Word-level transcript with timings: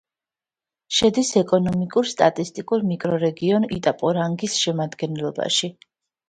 შედის 0.99 1.27
ეკონომიკურ-სტატისტიკურ 1.41 2.87
მიკრორეგიონ 2.93 3.69
იტაპორანგის 3.77 4.57
შემადგენლობაში. 4.65 5.73